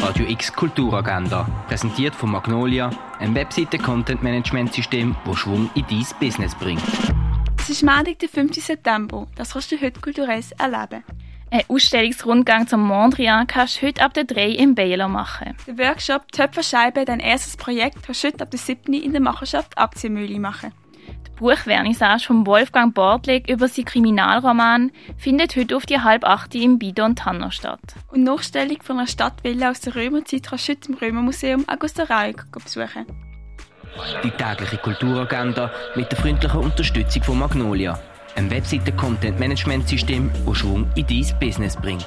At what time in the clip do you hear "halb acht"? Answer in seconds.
26.00-26.52